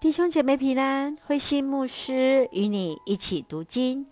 [0.00, 4.06] 弟兄姐妹平安，慧心牧师与你一起读经，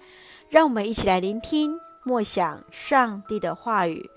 [0.50, 4.10] 让我们一起来聆听默想上帝的话语。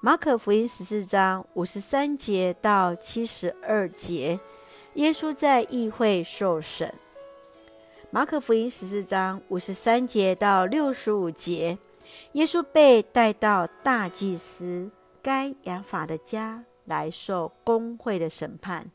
[0.00, 4.38] 马可福音十四章五十三节到七十二节，
[4.94, 6.94] 耶稣在议会受审。
[8.12, 11.76] 马可福音十四章五十三节到六十五节，
[12.34, 14.88] 耶稣被带到大祭司
[15.20, 18.92] 该亚法的家来受公会的审判。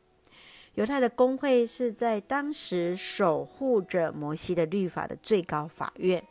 [0.76, 6.24] 犹太的公会是在当时守护着摩西的律法的最高法院，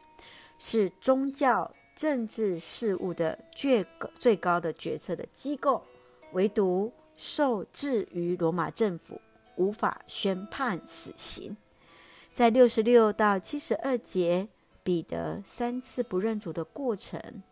[0.59, 3.85] 是宗教政治事务的最
[4.15, 5.83] 最高的决策的机构。
[6.33, 9.21] 唯独受制于罗马政府，
[9.57, 11.55] 无法宣判死刑。
[12.33, 14.49] 在六十六到七十二节，
[14.83, 17.43] 彼得三次不认主的过程。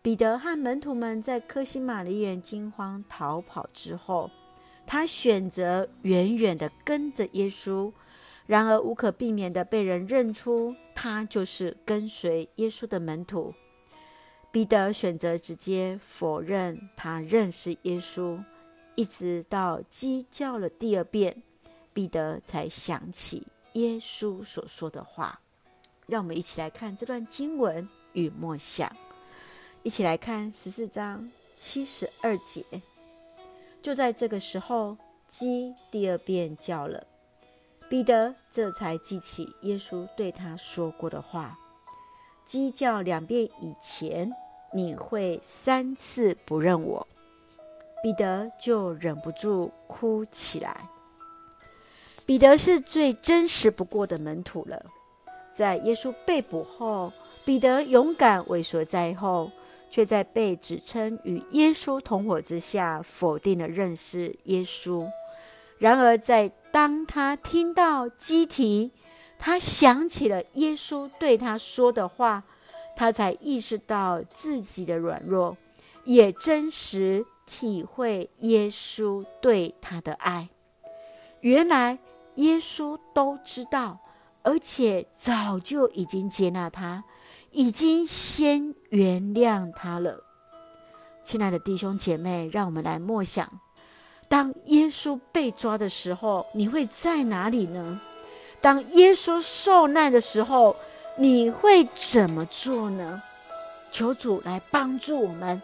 [0.00, 4.30] 彼得和门徒们在科西马尼园惊慌逃跑之后。
[4.86, 7.92] 他选择远远地跟着耶稣，
[8.46, 13.52] 然而无可避免地被人认出他就是跟随耶稣的门徒。
[14.52, 18.42] 彼得选择直接否认他认识耶稣，
[18.94, 21.42] 一直到鸡叫了第二遍，
[21.92, 25.40] 彼得才想起耶稣所说的话。
[26.06, 28.90] 让我们一起来看这段经文与默想，
[29.82, 32.64] 一起来看十四章七十二节。
[33.86, 34.96] 就在这个时候，
[35.28, 37.06] 鸡第二遍叫了，
[37.88, 41.56] 彼得这才记起耶稣对他说过的话
[42.44, 44.32] ：“鸡叫两遍以前，
[44.72, 47.06] 你会三次不认我。”
[48.02, 50.90] 彼得就忍不住哭起来。
[52.26, 54.84] 彼得是最真实不过的门徒了。
[55.54, 57.12] 在耶稣被捕后，
[57.44, 59.48] 彼得勇敢畏缩在后。
[59.96, 65.08] 却在被指称与耶稣同伙之下，否定了认识耶稣。
[65.78, 68.92] 然而，在当他听到基提，
[69.38, 72.44] 他想起了耶稣对他说的话，
[72.94, 75.56] 他才意识到自己的软弱，
[76.04, 80.50] 也真实体会耶稣对他的爱。
[81.40, 81.98] 原来
[82.34, 83.98] 耶稣都知道，
[84.42, 87.02] 而且早就已经接纳他。
[87.56, 90.22] 已经先原谅他了，
[91.24, 93.50] 亲爱的弟兄姐妹，让我们来默想：
[94.28, 97.98] 当耶稣被抓的时候，你会在哪里呢？
[98.60, 100.76] 当耶稣受难的时候，
[101.16, 103.22] 你会怎么做呢？
[103.90, 105.62] 求主来帮助我们。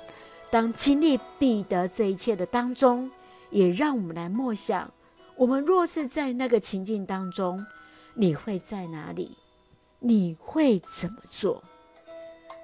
[0.51, 3.11] 当经历彼得这一切的当中，
[3.51, 4.91] 也让我们来默想：
[5.37, 7.63] 我们若是在那个情境当中，
[8.15, 9.37] 你会在哪里？
[9.99, 11.63] 你会怎么做？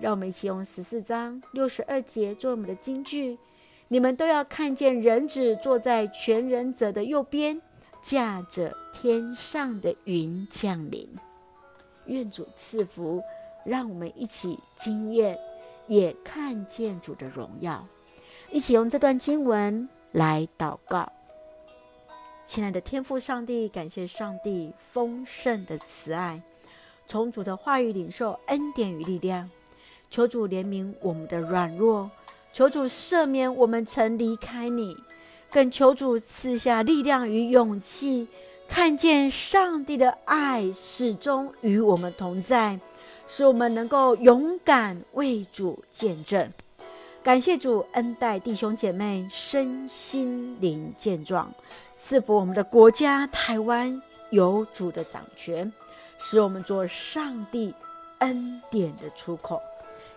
[0.00, 3.38] 让我们一起用十四章六十二节做我们的金句。
[3.88, 7.60] 你们都要看见人子坐在全人者的右边，
[8.00, 11.08] 驾着天上的云降临。
[12.06, 13.22] 愿主赐福，
[13.64, 15.38] 让我们一起惊艳，
[15.86, 17.86] 也看见主的荣耀。
[18.50, 21.10] 一起用这段经文来祷告。
[22.46, 26.40] 亲爱的天父上帝，感谢上帝丰盛的慈爱，
[27.06, 29.50] 从主的话语领受恩典与力量。
[30.10, 32.10] 求主怜悯我们的软弱，
[32.52, 34.96] 求主赦免我们曾离开你，
[35.50, 38.26] 更求主赐下力量与勇气，
[38.66, 42.80] 看见上帝的爱始终与我们同在，
[43.26, 46.48] 使我们能够勇敢为主见证。
[47.22, 51.52] 感谢主恩待弟兄姐妹身心灵健壮，
[51.96, 55.70] 赐福我们的国家台湾有主的掌权，
[56.16, 57.74] 使我们做上帝
[58.20, 59.60] 恩典的出口。